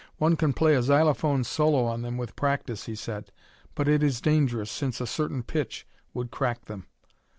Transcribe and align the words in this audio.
One 0.17 0.35
can 0.35 0.51
play 0.53 0.73
a 0.73 0.81
"xylophone 0.81 1.43
solo" 1.43 1.83
on 1.85 2.01
them 2.01 2.17
with 2.17 2.35
practice, 2.35 2.87
he 2.87 2.95
said, 2.95 3.31
but 3.75 3.87
it 3.87 4.01
is 4.01 4.19
dangerous, 4.19 4.71
since 4.71 4.99
a 4.99 5.05
certain 5.05 5.43
pitch 5.43 5.85
would 6.15 6.31
crack 6.31 6.65
them. 6.65 6.87